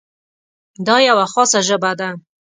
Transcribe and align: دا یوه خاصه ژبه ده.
دا 0.87 0.95
یوه 1.07 1.25
خاصه 1.33 1.59
ژبه 1.67 1.91
ده. 1.99 2.09